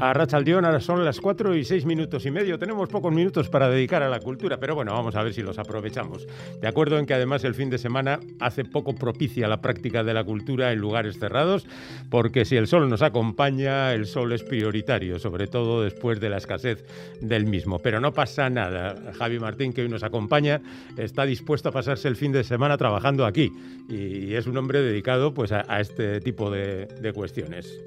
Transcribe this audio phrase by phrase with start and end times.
[0.00, 2.56] A Rachaldeón ahora son las 4 y 6 minutos y medio.
[2.56, 5.58] Tenemos pocos minutos para dedicar a la cultura, pero bueno, vamos a ver si los
[5.58, 6.24] aprovechamos.
[6.60, 10.14] De acuerdo en que además el fin de semana hace poco propicia la práctica de
[10.14, 11.66] la cultura en lugares cerrados,
[12.10, 16.36] porque si el sol nos acompaña, el sol es prioritario, sobre todo después de la
[16.36, 16.84] escasez
[17.20, 17.80] del mismo.
[17.80, 18.94] Pero no pasa nada.
[19.18, 20.60] Javi Martín, que hoy nos acompaña,
[20.96, 23.50] está dispuesto a pasarse el fin de semana trabajando aquí
[23.88, 27.80] y es un hombre dedicado pues, a, este tipo de cuestiones.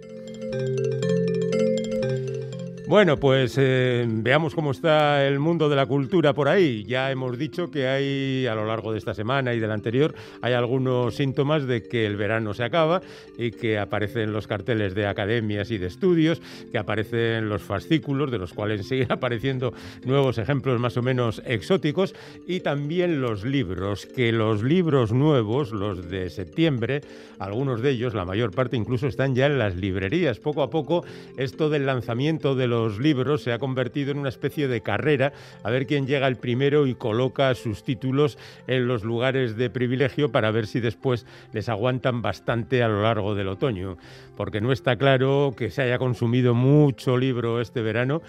[2.91, 6.84] Bueno, pues eh, veamos cómo está el mundo de la cultura por ahí.
[6.84, 10.14] Ya hemos dicho que hay, a lo largo de esta semana y de la anterior,
[10.41, 13.02] hay algunos síntomas de que el verano se acaba
[13.38, 18.40] y que aparecen los carteles de academias y de estudios, que aparecen los fascículos, de
[18.40, 19.72] los cuales siguen apareciendo
[20.03, 22.14] nuevos ejemplos más o menos exóticos,
[22.45, 27.00] y también los libros, que los libros nuevos, los de septiembre,
[27.39, 30.39] algunos de ellos, la mayor parte incluso, están ya en las librerías.
[30.39, 31.06] Poco a poco,
[31.38, 35.34] esto del lanzamiento de los los libros se ha convertido en una especie de carrera
[35.64, 38.38] a ver quién llega el primero y coloca sus títulos
[38.68, 43.36] en los lugares de privilegio para ver si después les aguantan bastante a lo largo
[43.36, 43.98] del otoño,
[44.36, 48.22] porque no está claro que se haya consumido mucho libro este verano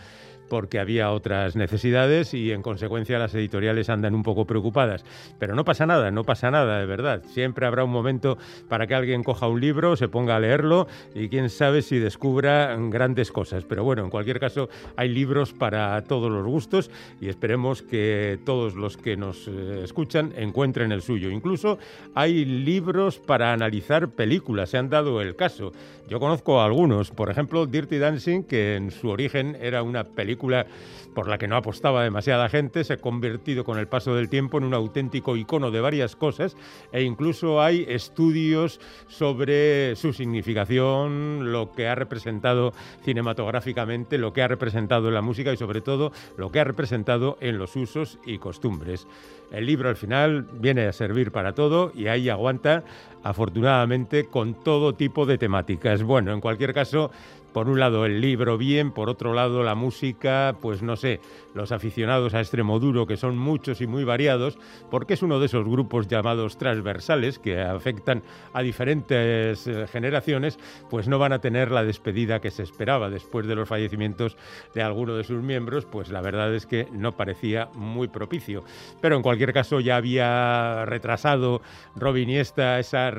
[0.53, 5.03] porque había otras necesidades y en consecuencia las editoriales andan un poco preocupadas.
[5.39, 7.23] Pero no pasa nada, no pasa nada, de verdad.
[7.25, 8.37] Siempre habrá un momento
[8.69, 12.77] para que alguien coja un libro, se ponga a leerlo y quién sabe si descubra
[12.91, 13.65] grandes cosas.
[13.65, 18.75] Pero bueno, en cualquier caso hay libros para todos los gustos y esperemos que todos
[18.75, 21.31] los que nos eh, escuchan encuentren el suyo.
[21.31, 21.79] Incluso
[22.15, 25.73] hay libros para analizar películas, se han dado el caso.
[26.11, 30.42] Yo conozco algunos, por ejemplo Dirty Dancing, que en su origen era una película
[31.15, 34.59] por la que no apostaba demasiada gente, se ha convertido con el paso del tiempo
[34.59, 36.57] en un auténtico icono de varias cosas
[36.93, 42.73] e incluso hay estudios sobre su significación, lo que ha representado
[43.05, 47.37] cinematográficamente, lo que ha representado en la música y sobre todo lo que ha representado
[47.41, 49.07] en los usos y costumbres.
[49.53, 52.85] El libro al final viene a servir para todo y ahí aguanta,
[53.23, 56.03] afortunadamente, con todo tipo de temáticas.
[56.03, 57.11] Bueno, en cualquier caso,
[57.53, 61.21] por un lado el libro bien, por otro lado la música, pues no sé,
[61.55, 64.59] los aficionados a extremo duro, que son muchos y muy variados,
[64.91, 70.59] porque es uno de esos grupos llamados transversales que afectan a diferentes eh, generaciones,
[70.91, 74.37] pues no van a tener la despedida que se esperaba después de los fallecimientos
[74.75, 78.65] de alguno de sus miembros, pues la verdad es que no parecía muy propicio.
[79.01, 81.61] Pero en cualquier caso ya había retrasado
[81.97, 83.11] Robin Iniesta ese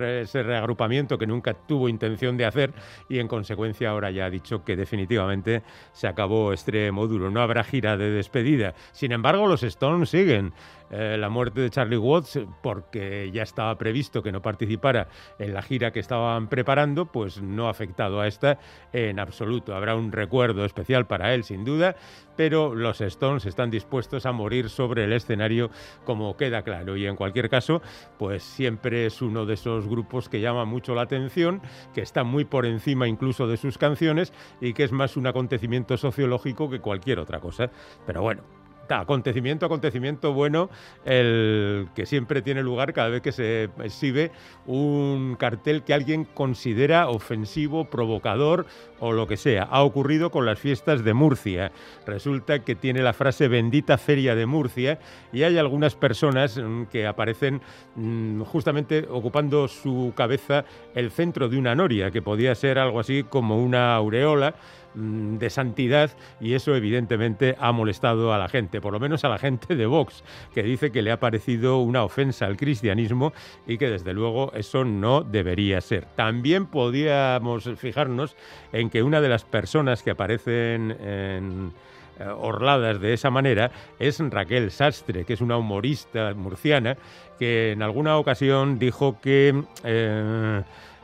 [0.43, 2.73] reagrupamiento que nunca tuvo intención de hacer
[3.09, 7.29] y en consecuencia ahora ya ha dicho que definitivamente se acabó extremo duro.
[7.29, 8.73] No habrá gira de despedida.
[8.91, 10.53] Sin embargo, los Stones siguen.
[10.95, 15.07] Eh, la muerte de Charlie Watts, porque ya estaba previsto que no participara
[15.39, 18.59] en la gira que estaban preparando, pues no ha afectado a esta
[18.91, 19.75] en absoluto.
[19.75, 21.95] Habrá un recuerdo especial para él, sin duda,
[22.37, 25.71] pero los Stones están dispuestos a morir sobre el escenario,
[26.05, 26.95] como queda claro.
[26.95, 27.81] Y en cualquier caso,
[28.19, 31.63] pues siempre es uno de esos grupos que llama mucho la atención,
[31.95, 34.12] que está muy por encima incluso de sus canciones
[34.61, 37.69] y que es más un acontecimiento sociológico que cualquier otra cosa.
[38.05, 38.43] Pero bueno,
[38.89, 40.69] acontecimiento, acontecimiento bueno,
[41.05, 44.31] el que siempre tiene lugar cada vez que se exhibe
[44.65, 48.65] un cartel que alguien considera ofensivo, provocador
[48.99, 49.63] o lo que sea.
[49.63, 51.71] Ha ocurrido con las fiestas de Murcia.
[52.05, 54.99] Resulta que tiene la frase bendita feria de Murcia
[55.31, 57.61] y hay algunas personas mm, que aparecen
[57.95, 63.23] mm, justamente ocupando su cabeza el centro de una noria, que podía ser algo así
[63.23, 64.55] como una aureola
[64.95, 69.37] de santidad y eso evidentemente ha molestado a la gente, por lo menos a la
[69.37, 70.23] gente de Vox,
[70.53, 73.33] que dice que le ha parecido una ofensa al cristianismo
[73.67, 76.05] y que desde luego eso no debería ser.
[76.15, 78.35] También podíamos fijarnos
[78.71, 81.73] en que una de las personas que aparecen en
[82.19, 86.95] eh, orladas de esa manera es Raquel Sastre, que es una humorista murciana
[87.39, 90.61] que en alguna ocasión dijo que eh,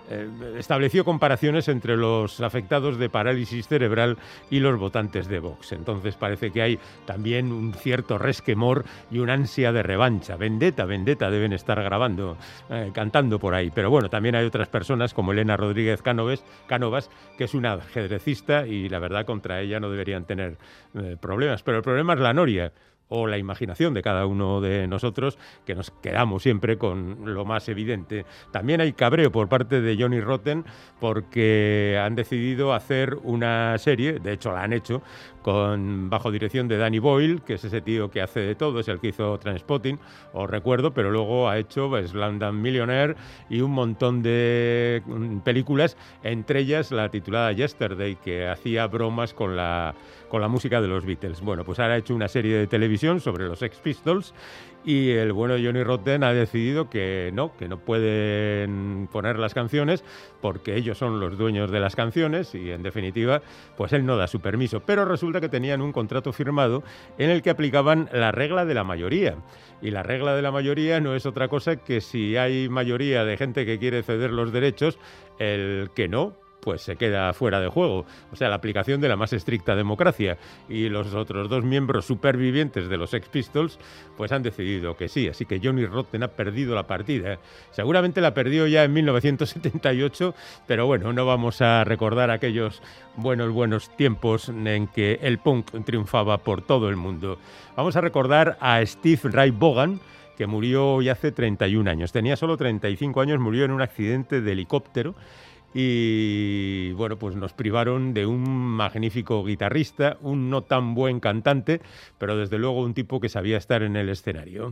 [0.10, 0.28] eh,
[0.58, 4.18] estableció comparaciones entre los afectados de parálisis cerebral
[4.50, 5.72] y los votantes de Vox.
[5.72, 10.36] Entonces parece que hay también un cierto resquemor y una ansia de revancha.
[10.36, 12.38] Vendetta, vendetta deben estar grabando,
[12.70, 13.72] eh, cantando por ahí.
[13.72, 18.90] Pero bueno, también hay otras personas como Elena Rodríguez Cánovas, que es una ajedrecista y
[18.90, 20.58] la verdad contra ella no deberían tener
[20.96, 21.62] eh, problemas.
[21.62, 22.72] Pero el problema es la noria
[23.10, 27.68] o la imaginación de cada uno de nosotros, que nos quedamos siempre con lo más
[27.68, 28.26] evidente.
[28.52, 30.64] También hay cabreo por parte de Johnny Rotten
[31.00, 35.02] porque han decidido hacer una serie, de hecho la han hecho,
[35.42, 38.88] con bajo dirección de Danny Boyle, que es ese tío que hace de todo, es
[38.88, 40.00] el que hizo Transpotting,
[40.34, 43.16] os recuerdo, pero luego ha hecho Slandam Millionaire
[43.50, 49.56] y un montón de mm, películas, entre ellas la titulada Yesterday, que hacía bromas con
[49.56, 49.96] la,
[50.30, 51.42] con la música de los Beatles.
[51.42, 54.34] Bueno, pues ahora ha hecho una serie de televisión sobre los Ex Pistols
[54.84, 60.04] y el bueno Johnny Rotten ha decidido que no, que no pueden poner las canciones
[60.42, 63.42] porque ellos son los dueños de las canciones y en definitiva
[63.78, 64.82] pues él no da su permiso.
[64.82, 66.84] Pero resulta que tenían un contrato firmado
[67.18, 69.36] en el que aplicaban la regla de la mayoría.
[69.82, 73.38] Y la regla de la mayoría no es otra cosa que si hay mayoría de
[73.38, 74.98] gente que quiere ceder los derechos,
[75.40, 78.06] el que no, pues se queda fuera de juego.
[78.32, 80.38] O sea, la aplicación de la más estricta democracia.
[80.68, 83.80] Y los otros dos miembros supervivientes de los Ex Pistols,
[84.18, 85.28] pues han decidido que sí.
[85.28, 87.40] Así que Johnny Rotten ha perdido la partida.
[87.72, 90.36] Seguramente la perdió ya en 1978,
[90.68, 92.82] pero bueno, no vamos a recordar aquellos
[93.16, 97.40] buenos, buenos tiempos en que el punk triunfaba por todo el mundo.
[97.76, 100.00] Vamos a recordar a Steve Ray Bogan,
[100.38, 102.12] que murió hoy hace 31 años.
[102.12, 105.16] Tenía solo 35 años, murió en un accidente de helicóptero
[105.74, 111.82] y bueno, pues nos privaron de un magnífico guitarrista, un no tan buen cantante,
[112.18, 114.72] pero desde luego un tipo que sabía estar en el escenario.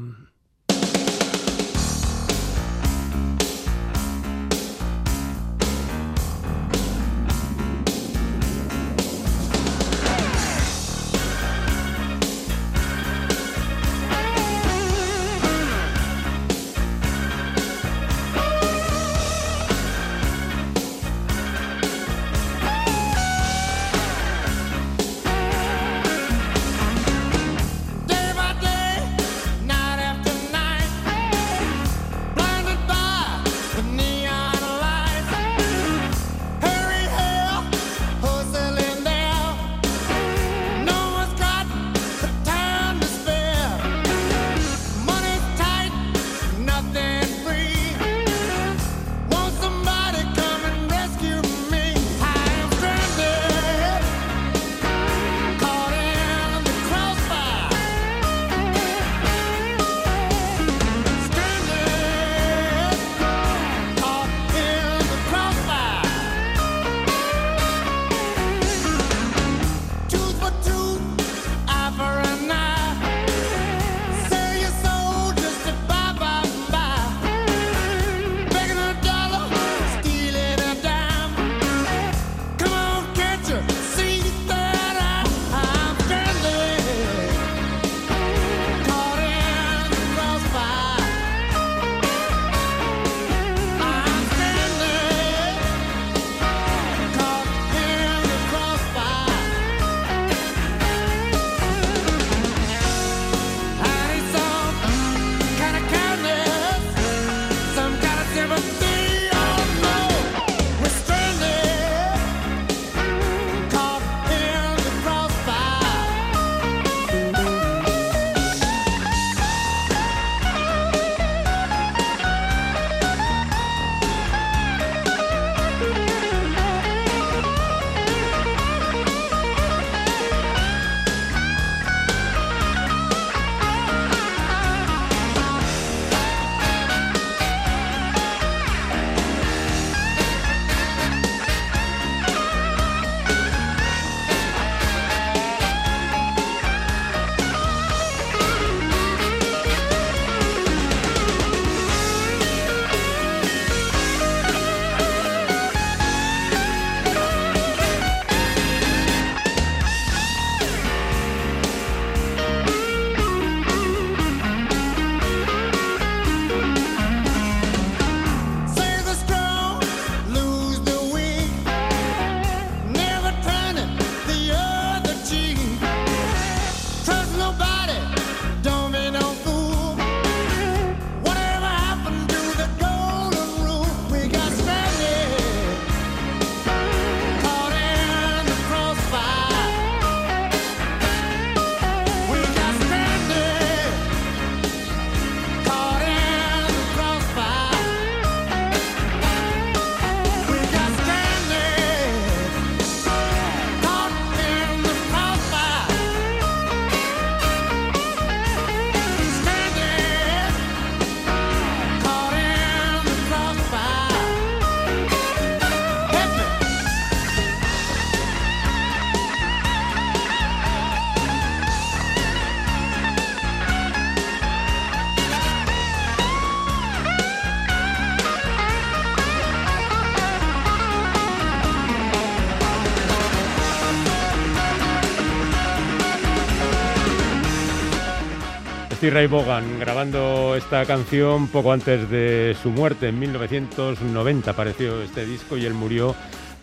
[239.10, 245.56] Ray Vaughan grabando esta canción poco antes de su muerte, en 1990 apareció este disco
[245.56, 246.16] y él murió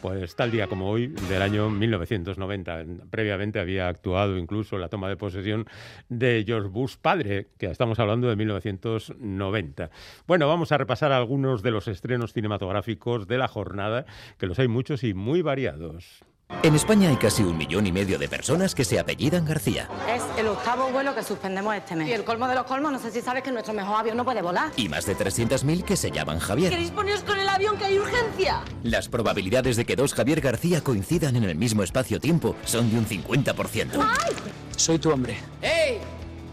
[0.02, 2.84] pues tal día como hoy del año 1990.
[3.08, 5.66] Previamente había actuado incluso la toma de posesión
[6.08, 9.90] de George Bush padre, que estamos hablando de 1990.
[10.26, 14.04] Bueno, vamos a repasar algunos de los estrenos cinematográficos de la jornada,
[14.38, 16.24] que los hay muchos y muy variados.
[16.62, 19.88] En España hay casi un millón y medio de personas que se apellidan García.
[20.08, 22.08] Es el octavo vuelo que suspendemos este mes.
[22.08, 24.24] Y el colmo de los colmos, no sé si sabes que nuestro mejor avión no
[24.24, 24.70] puede volar.
[24.76, 26.70] Y más de 300.000 que se llaman Javier.
[26.70, 28.62] ¿Queréis poneros con el avión que hay urgencia?
[28.82, 33.06] Las probabilidades de que dos Javier García coincidan en el mismo espacio-tiempo son de un
[33.06, 33.90] 50%.
[34.00, 34.32] ¡Ay!
[34.76, 35.36] Soy tu hombre.
[35.60, 36.00] ¡Ey!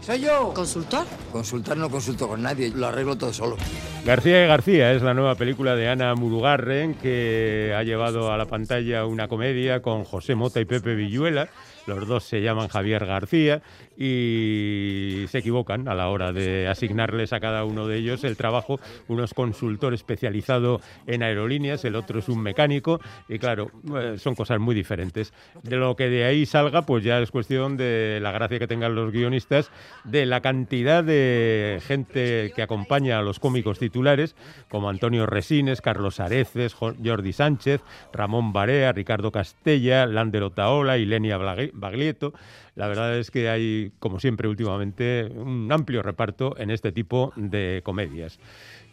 [0.02, 0.52] ¡Soy yo!
[0.52, 1.06] ¿Consultor?
[1.30, 3.56] Consultar no consulto con nadie, lo arreglo todo solo.
[4.04, 8.46] García y García es la nueva película de Ana Murugarren que ha llevado a la
[8.46, 11.48] pantalla una comedia con José Mota y Pepe Villuela.
[11.86, 13.62] Los dos se llaman Javier García
[13.96, 18.80] y se equivocan a la hora de asignarles a cada uno de ellos el trabajo.
[19.08, 24.34] Uno es consultor especializado en aerolíneas, el otro es un mecánico y claro, eh, son
[24.34, 25.32] cosas muy diferentes.
[25.62, 28.94] De lo que de ahí salga, pues ya es cuestión de la gracia que tengan
[28.94, 29.70] los guionistas,
[30.04, 34.36] de la cantidad de gente que acompaña a los cómicos titulares,
[34.68, 37.82] como Antonio Resines, Carlos Areces, Jordi Sánchez,
[38.12, 41.38] Ramón Barea, Ricardo Castella, Lander Otaola y Lenia
[41.72, 42.32] Baglietto.
[42.74, 47.82] La verdad es que hay, como siempre últimamente, un amplio reparto en este tipo de
[47.84, 48.38] comedias.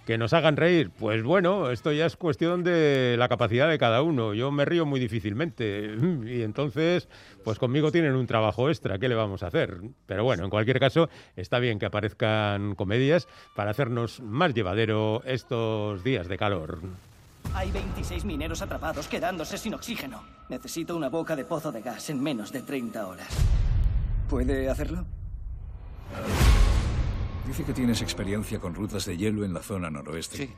[0.09, 4.01] Que nos hagan reír, pues bueno, esto ya es cuestión de la capacidad de cada
[4.01, 4.33] uno.
[4.33, 7.07] Yo me río muy difícilmente y entonces,
[7.43, 9.77] pues conmigo tienen un trabajo extra, ¿qué le vamos a hacer?
[10.07, 16.03] Pero bueno, en cualquier caso, está bien que aparezcan comedias para hacernos más llevadero estos
[16.03, 16.79] días de calor.
[17.53, 20.23] Hay 26 mineros atrapados quedándose sin oxígeno.
[20.49, 23.29] Necesito una boca de pozo de gas en menos de 30 horas.
[24.27, 25.05] ¿Puede hacerlo?
[27.49, 30.37] Dice que tienes experiencia con rutas de hielo en la zona noroeste.
[30.37, 30.49] Sí.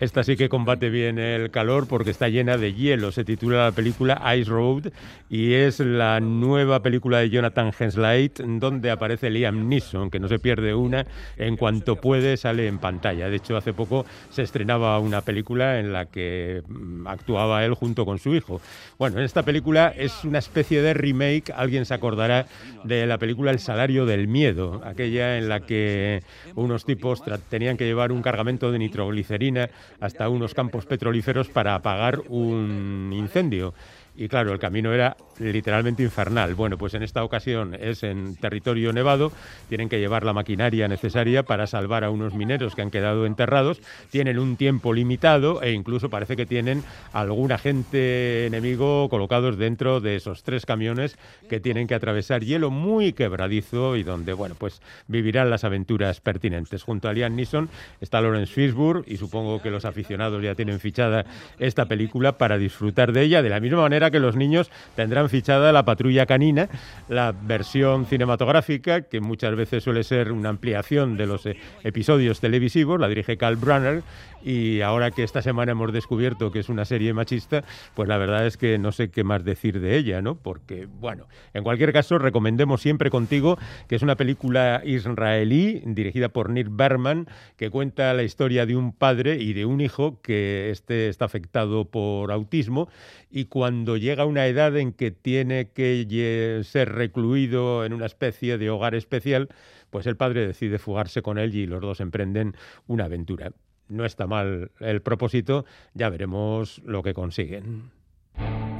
[0.00, 3.10] Esta sí que combate bien el calor porque está llena de hielo.
[3.10, 4.92] Se titula la película Ice Road
[5.28, 10.38] y es la nueva película de Jonathan Hensleit donde aparece Liam Neeson, que no se
[10.38, 11.04] pierde una.
[11.36, 13.28] En cuanto puede sale en pantalla.
[13.28, 18.06] De hecho, hace poco se estrenaba una película en la que mm, actuaba él junto
[18.06, 18.60] con su hijo.
[18.98, 21.52] Bueno, en esta película es una especie de remake.
[21.56, 22.46] Alguien se acordará
[22.84, 26.22] de la película El salario del miedo, aquella en la que
[26.54, 29.68] unos tipos tenían que llevar un cargamento de nitroglicerina
[30.00, 33.74] hasta unos campos petrolíferos para apagar un incendio.
[34.20, 36.56] Y claro, el camino era literalmente infernal.
[36.56, 39.30] Bueno, pues en esta ocasión es en territorio nevado,
[39.68, 43.80] tienen que llevar la maquinaria necesaria para salvar a unos mineros que han quedado enterrados,
[44.10, 46.82] tienen un tiempo limitado e incluso parece que tienen
[47.12, 51.16] algún agente enemigo colocados dentro de esos tres camiones
[51.48, 56.82] que tienen que atravesar hielo muy quebradizo y donde, bueno, pues vivirán las aventuras pertinentes.
[56.82, 57.68] Junto a Liam Neeson
[58.00, 61.24] está Lawrence Fishburne y supongo que los aficionados ya tienen fichada
[61.60, 65.72] esta película para disfrutar de ella de la misma manera que los niños tendrán fichada
[65.72, 66.68] la patrulla canina,
[67.08, 73.00] la versión cinematográfica, que muchas veces suele ser una ampliación de los eh, episodios televisivos,
[73.00, 74.02] la dirige Carl Brunner,
[74.42, 78.46] y ahora que esta semana hemos descubierto que es una serie machista, pues la verdad
[78.46, 80.36] es que no sé qué más decir de ella, ¿no?
[80.36, 86.50] Porque, bueno, en cualquier caso, recomendemos siempre contigo que es una película israelí dirigida por
[86.50, 91.08] Nick Berman, que cuenta la historia de un padre y de un hijo que este
[91.08, 92.88] está afectado por autismo
[93.30, 98.70] y cuando llega una edad en que tiene que ser recluido en una especie de
[98.70, 99.48] hogar especial,
[99.90, 102.54] pues el padre decide fugarse con él y los dos emprenden
[102.86, 103.52] una aventura.
[103.88, 105.64] No está mal el propósito,
[105.94, 107.90] ya veremos lo que consiguen.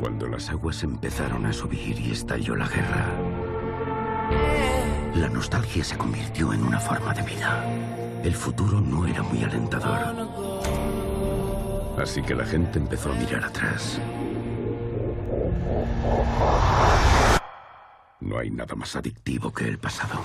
[0.01, 3.15] Cuando las aguas empezaron a subir y estalló la guerra,
[5.15, 7.65] la nostalgia se convirtió en una forma de vida.
[8.23, 10.29] El futuro no era muy alentador.
[11.99, 14.01] Así que la gente empezó a mirar atrás.
[18.21, 20.21] No hay nada más adictivo que el pasado.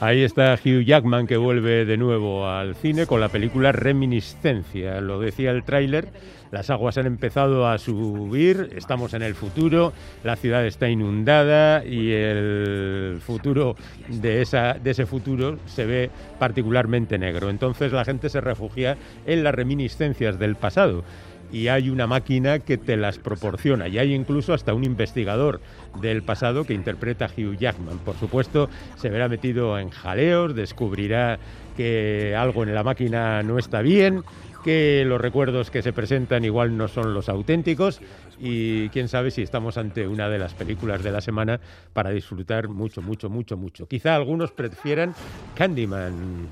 [0.00, 5.00] Ahí está Hugh Jackman que vuelve de nuevo al cine con la película Reminiscencia.
[5.00, 6.08] Lo decía el tráiler,
[6.50, 9.92] las aguas han empezado a subir, estamos en el futuro,
[10.22, 13.74] la ciudad está inundada y el futuro
[14.08, 17.50] de, esa, de ese futuro se ve particularmente negro.
[17.50, 21.04] Entonces la gente se refugia en las reminiscencias del pasado
[21.52, 25.60] y hay una máquina que te las proporciona y hay incluso hasta un investigador
[26.00, 27.98] del pasado que interpreta a Hugh Jackman.
[27.98, 31.38] Por supuesto, se verá metido en jaleos, descubrirá
[31.76, 34.22] que algo en la máquina no está bien,
[34.64, 38.00] que los recuerdos que se presentan igual no son los auténticos
[38.40, 41.60] y quién sabe si estamos ante una de las películas de la semana
[41.92, 43.86] para disfrutar mucho, mucho, mucho, mucho.
[43.86, 45.14] Quizá algunos prefieran
[45.54, 46.48] Candyman.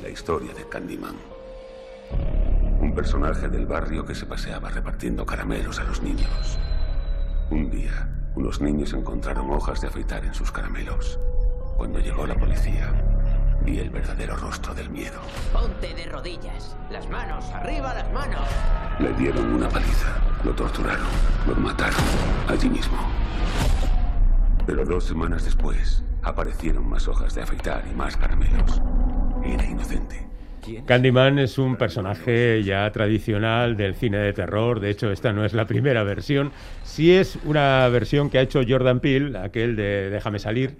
[0.00, 1.16] La historia de Candyman.
[2.80, 6.58] Un personaje del barrio que se paseaba repartiendo caramelos a los niños.
[7.50, 11.20] Un día, unos niños encontraron hojas de afeitar en sus caramelos.
[11.76, 12.90] Cuando llegó la policía,
[13.64, 15.20] vi el verdadero rostro del miedo.
[15.52, 16.74] Ponte de rodillas.
[16.90, 18.48] Las manos, arriba las manos.
[18.98, 21.06] Le dieron una paliza, lo torturaron,
[21.46, 22.00] lo mataron
[22.48, 22.96] allí mismo.
[24.66, 28.80] Pero dos semanas después aparecieron más hojas de afeitar y más caramelos.
[29.44, 30.30] Era inocente.
[30.86, 35.54] Candyman es un personaje ya tradicional del cine de terror, de hecho esta no es
[35.54, 36.52] la primera versión,
[36.82, 40.76] sí es una versión que ha hecho Jordan Peele, aquel de Déjame salir,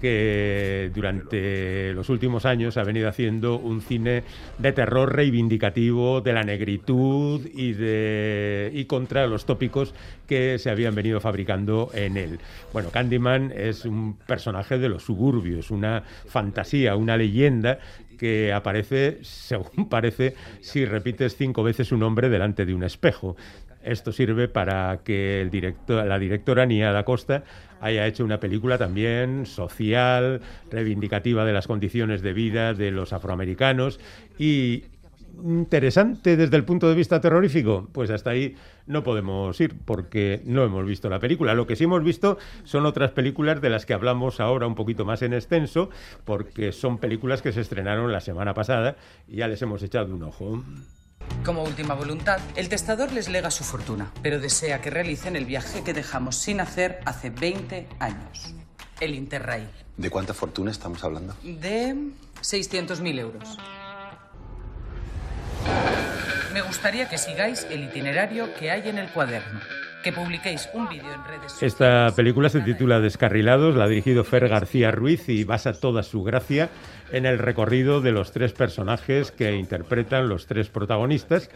[0.00, 4.24] que durante los últimos años ha venido haciendo un cine
[4.58, 9.94] de terror reivindicativo de la negritud y de y contra los tópicos
[10.26, 12.38] que se habían venido fabricando en él.
[12.72, 17.78] Bueno, Candyman es un personaje de los suburbios, una fantasía, una leyenda
[18.16, 23.36] que aparece, según parece, si repites cinco veces un nombre delante de un espejo.
[23.82, 27.44] Esto sirve para que el la directora Nia da Costa
[27.80, 34.00] haya hecho una película también social, reivindicativa de las condiciones de vida de los afroamericanos
[34.38, 34.84] y
[35.44, 40.64] interesante desde el punto de vista terrorífico, pues hasta ahí no podemos ir porque no
[40.64, 41.54] hemos visto la película.
[41.54, 45.04] Lo que sí hemos visto son otras películas de las que hablamos ahora un poquito
[45.04, 45.90] más en extenso,
[46.24, 48.96] porque son películas que se estrenaron la semana pasada
[49.28, 50.62] y ya les hemos echado un ojo.
[51.44, 55.82] Como última voluntad, el testador les lega su fortuna, pero desea que realicen el viaje
[55.82, 58.54] que dejamos sin hacer hace 20 años.
[59.00, 59.68] El Interrail.
[59.96, 61.34] ¿De cuánta fortuna estamos hablando?
[61.42, 61.94] De
[62.42, 63.58] 600.000 euros.
[66.56, 69.60] Me gustaría que sigáis el itinerario que hay en el cuaderno.
[70.02, 74.48] Que publiquéis un vídeo en redes Esta película se titula Descarrilados, la ha dirigido Fer
[74.48, 76.70] García Ruiz y basa toda su gracia
[77.12, 81.50] en el recorrido de los tres personajes que interpretan los tres protagonistas,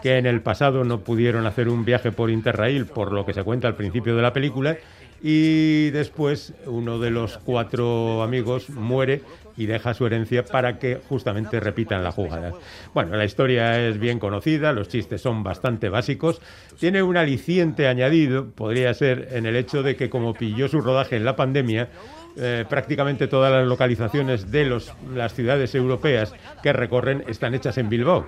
[0.00, 3.44] que en el pasado no pudieron hacer un viaje por Interrail, por lo que se
[3.44, 4.78] cuenta al principio de la película,
[5.22, 9.20] y después uno de los cuatro amigos muere
[9.56, 12.52] y deja su herencia para que justamente repitan la jugada.
[12.94, 16.40] Bueno, la historia es bien conocida, los chistes son bastante básicos,
[16.78, 21.16] tiene un aliciente añadido, podría ser en el hecho de que como pilló su rodaje
[21.16, 21.88] en la pandemia,
[22.36, 27.88] eh, prácticamente todas las localizaciones de los, las ciudades europeas que recorren están hechas en
[27.88, 28.26] Bilbao.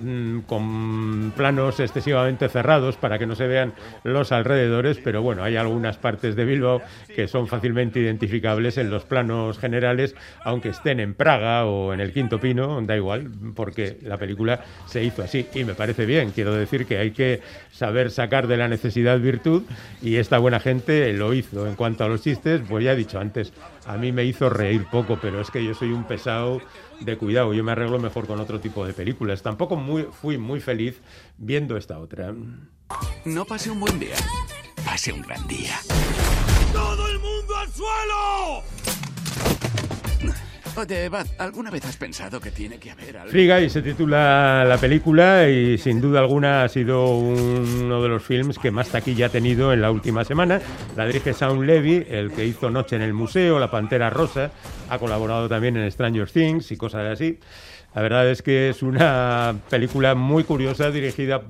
[0.00, 3.72] Mm, con planos excesivamente cerrados para que no se vean
[4.04, 6.82] los alrededores, pero bueno, hay algunas partes de Bilbao
[7.14, 12.12] que son fácilmente identificables en los planos generales, aunque estén en Praga o en el
[12.12, 16.30] Quinto Pino, da igual, porque la película se hizo así y me parece bien.
[16.30, 17.40] Quiero decir que hay que
[17.72, 19.62] saber sacar de la necesidad virtud
[20.02, 21.66] y esta buena gente lo hizo.
[21.66, 23.35] En cuanto a los chistes, pues ya he dicho antes,
[23.86, 26.60] a mí me hizo reír poco, pero es que yo soy un pesado
[27.00, 29.42] de cuidado, yo me arreglo mejor con otro tipo de películas.
[29.42, 31.00] Tampoco muy, fui muy feliz
[31.38, 32.34] viendo esta otra.
[33.24, 34.16] No pase un buen día,
[34.84, 35.78] pase un gran día.
[36.72, 38.62] ¡Todo el mundo al suelo!
[40.78, 43.30] Oye, Bad, ¿alguna vez has pensado que tiene que haber algo?
[43.30, 48.22] Free Guy se titula la película y sin duda alguna ha sido uno de los
[48.22, 50.60] films que más taquilla ha tenido en la última semana.
[50.94, 54.50] La dirige Sean Levy, el que hizo Noche en el Museo, La Pantera Rosa,
[54.90, 57.38] ha colaborado también en Stranger Things y cosas así.
[57.96, 61.40] La verdad es que es una película muy curiosa, dirigida,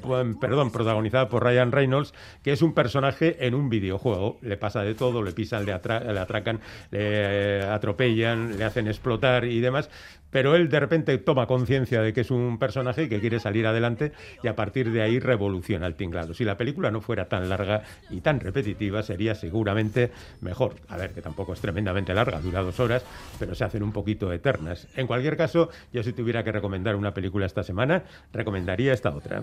[0.41, 4.39] perdón, protagonizada por Ryan Reynolds, que es un personaje en un videojuego.
[4.43, 6.61] Le pasa de todo, le pisan, le, le atracan,
[6.93, 9.91] le atropellan, le hacen explotar y demás
[10.37, 13.67] pero él de repente toma conciencia de que es un personaje y que quiere salir
[13.67, 16.35] adelante y a partir de ahí revoluciona el tinglado.
[16.35, 20.11] Si la película no fuera tan larga y tan repetitiva, sería seguramente
[20.43, 20.75] mejor.
[20.89, 23.03] A ver, que tampoco es tremendamente larga, dura dos horas,
[23.39, 24.89] pero se hacen un poquito eternas.
[24.95, 28.03] En cualquier caso, yo si tuviera que recomendar una película esta semana,
[28.35, 29.41] recomendaría esta otra.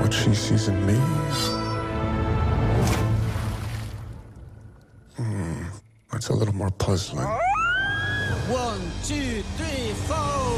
[0.00, 1.65] What she sees in me
[6.16, 7.26] It's a little more puzzling.
[8.48, 10.56] One, two, three, four.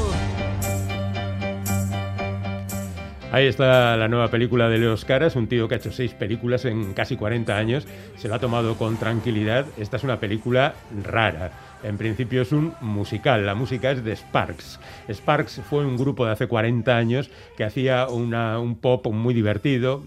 [3.31, 6.65] Ahí está la nueva película de Leo Caras, un tío que ha hecho seis películas
[6.65, 7.87] en casi 40 años.
[8.17, 9.67] Se lo ha tomado con tranquilidad.
[9.77, 11.51] Esta es una película rara
[11.83, 14.79] En principio es un musical, la música es de Sparks.
[15.11, 20.01] Sparks fue un grupo de hace 40 años que hacía un pop muy divertido,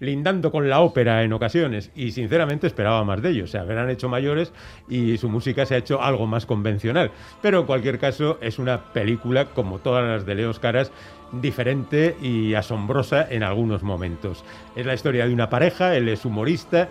[0.00, 3.50] lindando con la ópera en ocasiones, y sinceramente esperaba más de ellos.
[3.50, 4.52] Se habrán hecho mayores
[4.88, 7.12] y su música se ha hecho algo más convencional.
[7.40, 10.90] Pero en cualquier caso es una película, como todas las de Leos Caras,
[11.32, 14.44] diferente y asombrosa en algunos momentos.
[14.74, 16.88] Es la historia de una pareja, él es humorista,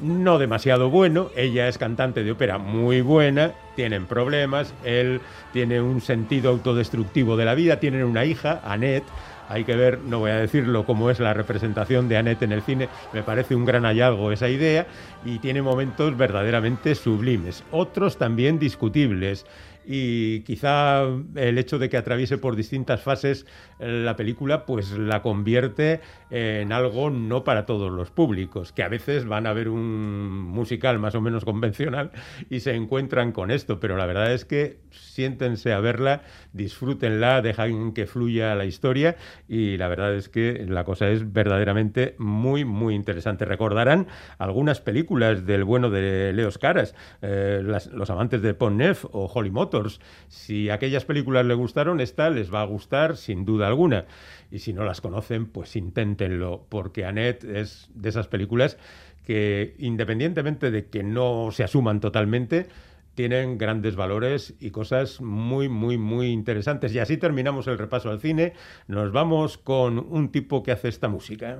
[0.00, 5.20] no demasiado bueno, ella es cantante de ópera muy buena, tienen problemas, él
[5.52, 9.04] tiene un sentido autodestructivo de la vida, tienen una hija, Annette,
[9.48, 12.62] hay que ver, no voy a decirlo cómo es la representación de Annette en el
[12.62, 14.86] cine, me parece un gran hallazgo esa idea
[15.24, 19.46] y tiene momentos verdaderamente sublimes, otros también discutibles
[19.86, 23.46] y quizá el hecho de que atraviese por distintas fases
[23.78, 28.88] eh, la película pues la convierte en algo no para todos los públicos, que a
[28.88, 32.10] veces van a ver un musical más o menos convencional
[32.48, 37.92] y se encuentran con esto, pero la verdad es que siéntense a verla, disfrútenla, dejan
[37.92, 39.16] que fluya la historia
[39.48, 43.44] y la verdad es que la cosa es verdaderamente muy, muy interesante.
[43.44, 44.06] Recordarán
[44.38, 49.50] algunas películas del bueno de Leos Caras, eh, Los amantes de Pont Neuf o Holly
[50.28, 54.06] Si aquellas películas le gustaron, esta les va a gustar sin duda alguna.
[54.50, 58.78] Y si no las conocen, pues inténtenlo, porque Annette es de esas películas
[59.24, 62.68] que, independientemente de que no se asuman totalmente,
[63.14, 66.94] tienen grandes valores y cosas muy, muy, muy interesantes.
[66.94, 68.54] Y así terminamos el repaso al cine.
[68.88, 71.58] Nos vamos con un tipo que hace esta música.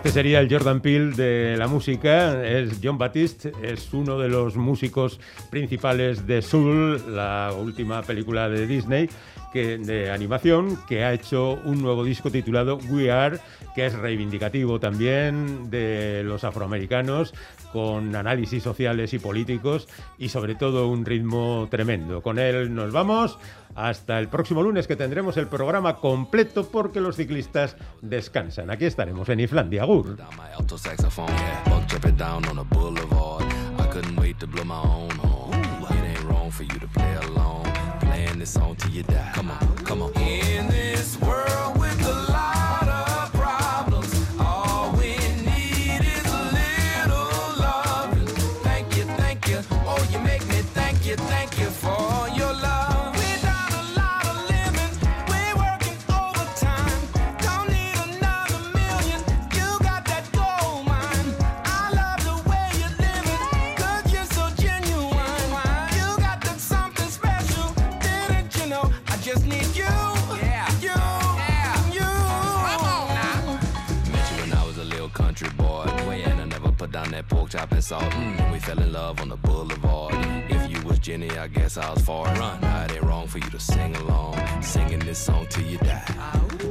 [0.00, 4.56] Este sería el Jordan Peele de la música, es John Baptiste, es uno de los
[4.56, 9.10] músicos principales de Soul, la última película de Disney
[9.52, 13.40] que, de animación, que ha hecho un nuevo disco titulado We Are,
[13.74, 17.34] que es reivindicativo también de los afroamericanos,
[17.70, 19.86] con análisis sociales y políticos
[20.16, 22.22] y sobre todo un ritmo tremendo.
[22.22, 23.38] Con él nos vamos
[23.74, 28.70] hasta el próximo lunes que tendremos el programa completo porque los ciclistas descansan.
[28.70, 29.84] Aquí estaremos en Islandia.
[29.84, 30.16] Gur.
[77.80, 78.12] And salt.
[78.12, 78.52] Mm.
[78.52, 80.14] We fell in love on the boulevard.
[80.50, 82.26] If you was Jenny, I guess I was far.
[82.26, 82.60] Run.
[82.60, 86.69] Now it ain't wrong for you to sing along, singing this song till you die.